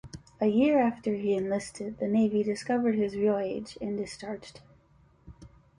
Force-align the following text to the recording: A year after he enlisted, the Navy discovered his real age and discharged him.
A 0.39 0.47
year 0.47 0.79
after 0.79 1.13
he 1.13 1.35
enlisted, 1.35 1.99
the 1.99 2.07
Navy 2.07 2.41
discovered 2.41 2.95
his 2.95 3.15
real 3.15 3.37
age 3.37 3.77
and 3.79 3.95
discharged 3.99 4.57
him. 4.57 4.67